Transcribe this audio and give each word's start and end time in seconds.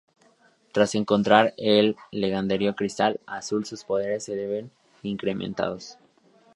Tras 0.71 0.95
encontrar 0.95 1.53
el 1.57 1.95
legendario 2.09 2.75
Cristal 2.75 3.19
Azul 3.27 3.67
sus 3.67 3.83
poderes 3.83 4.23
se 4.23 4.35
ven 4.47 4.71
incrementados. 5.03 5.99